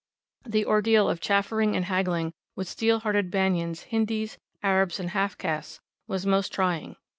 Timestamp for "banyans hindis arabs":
3.29-4.99